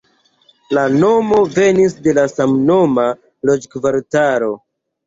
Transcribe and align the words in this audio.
La 0.77 0.85
nomo 1.03 1.43
venis 1.59 1.97
de 2.09 2.17
la 2.21 2.25
samnoma 2.35 3.07
loĝkvartalo. 3.51 4.55